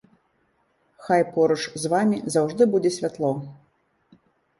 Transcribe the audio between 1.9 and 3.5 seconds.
вамі заўжды будзе святло!